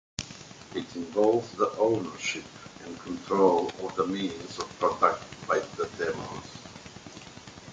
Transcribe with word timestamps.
It 0.73 0.95
involves 0.95 1.51
the 1.51 1.71
ownership 1.77 2.43
and 2.83 2.99
control 3.01 3.71
of 3.83 3.93
the 3.95 4.07
means 4.07 4.57
of 4.57 4.67
production 4.79 5.27
by 5.47 5.59
the 5.59 5.85
demos. 6.03 6.57